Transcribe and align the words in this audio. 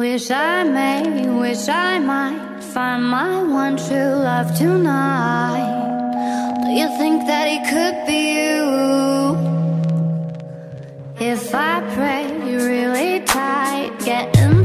Wish 0.00 0.30
I 0.30 0.64
may, 0.64 1.28
wish 1.28 1.68
I 1.68 1.98
might 1.98 2.64
find 2.72 3.04
my 3.04 3.42
one 3.42 3.76
true 3.76 4.14
love 4.28 4.56
tonight. 4.56 5.76
Do 6.64 6.70
you 6.70 6.88
think 6.96 7.26
that 7.26 7.46
it 7.46 7.62
could 7.68 8.06
be 8.06 8.20
you? 8.40 8.64
If 11.20 11.54
I 11.54 11.82
pray 11.94 12.24
really 12.32 13.20
tight, 13.26 13.92
get 14.02 14.34
in 14.38 14.59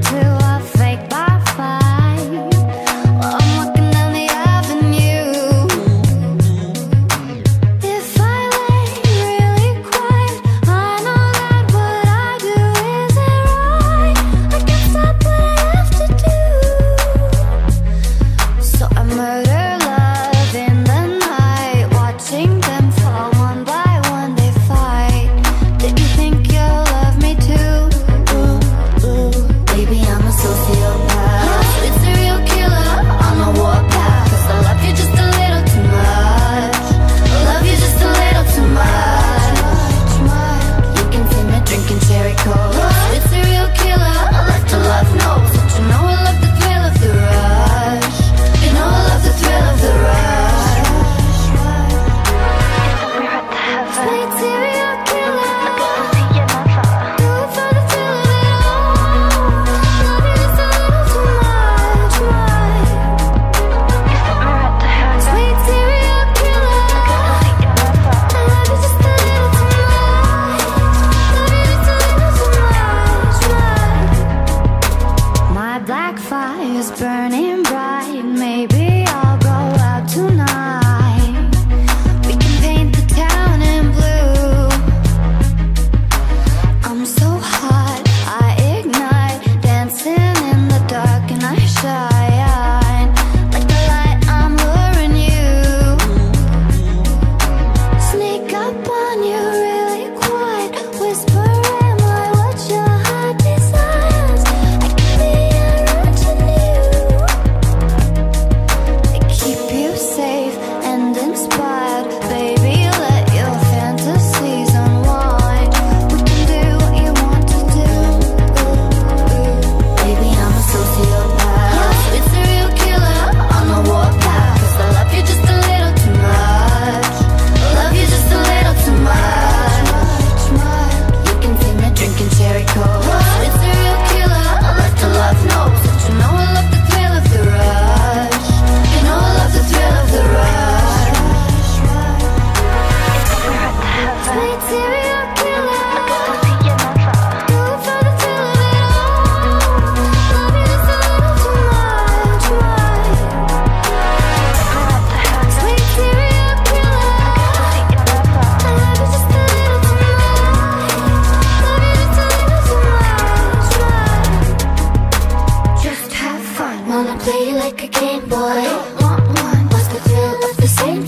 game 167.99 168.27
boy. 168.27 168.61
Want 168.99 169.27
one? 169.27 169.69
What's 169.69 169.87
the 169.87 169.99
thrill 170.05 170.49
of 170.49 170.57
the 170.57 170.67
same? 170.67 171.05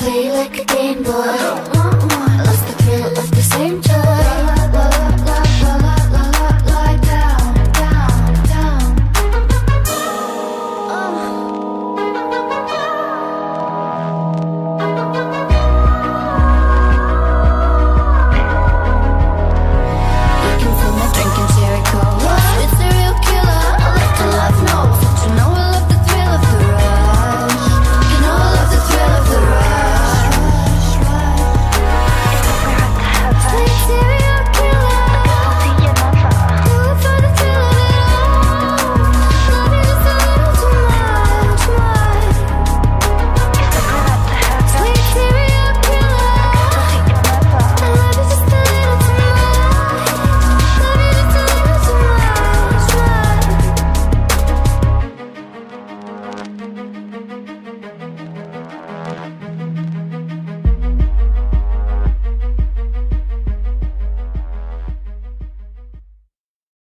Play 0.00 0.32
like 0.32 0.58
a 0.58 0.64
game 0.64 1.02
boy. 1.02 1.12
Want 1.74 2.02
one? 2.12 2.38
Lost 2.46 2.66
the 2.66 2.74
thrill 2.82 3.18
of 3.18 3.30
the 3.30 3.42
same. 3.42 3.89